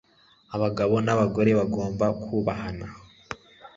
[0.55, 2.87] Abagabo nabagore bagomba kubahana